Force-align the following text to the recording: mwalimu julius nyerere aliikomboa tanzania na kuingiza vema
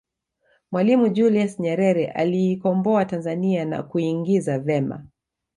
mwalimu 0.71 1.09
julius 1.09 1.59
nyerere 1.59 2.07
aliikomboa 2.07 3.05
tanzania 3.05 3.65
na 3.65 3.83
kuingiza 3.83 4.59
vema 4.59 5.05